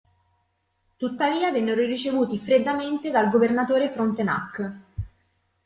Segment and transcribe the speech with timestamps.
[0.97, 4.73] Tuttavia vennero ricevuti freddamente dal governatore Frontenac.